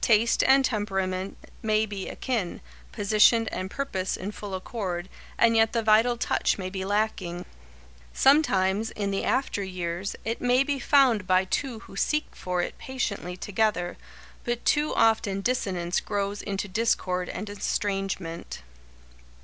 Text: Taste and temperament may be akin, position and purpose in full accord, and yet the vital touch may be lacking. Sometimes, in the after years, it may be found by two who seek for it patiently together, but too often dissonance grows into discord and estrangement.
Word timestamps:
Taste 0.00 0.42
and 0.48 0.64
temperament 0.64 1.36
may 1.62 1.86
be 1.86 2.08
akin, 2.08 2.60
position 2.90 3.46
and 3.52 3.70
purpose 3.70 4.16
in 4.16 4.32
full 4.32 4.56
accord, 4.56 5.08
and 5.38 5.54
yet 5.54 5.72
the 5.72 5.80
vital 5.80 6.16
touch 6.16 6.58
may 6.58 6.68
be 6.68 6.84
lacking. 6.84 7.44
Sometimes, 8.12 8.90
in 8.90 9.12
the 9.12 9.22
after 9.22 9.62
years, 9.62 10.16
it 10.24 10.40
may 10.40 10.64
be 10.64 10.80
found 10.80 11.24
by 11.24 11.44
two 11.44 11.78
who 11.86 11.94
seek 11.94 12.26
for 12.34 12.60
it 12.62 12.78
patiently 12.78 13.36
together, 13.36 13.96
but 14.42 14.64
too 14.64 14.92
often 14.96 15.40
dissonance 15.40 16.00
grows 16.00 16.42
into 16.42 16.66
discord 16.66 17.28
and 17.28 17.48
estrangement. 17.48 18.62